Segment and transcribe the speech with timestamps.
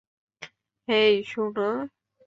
[0.87, 1.69] হেই, শোনো।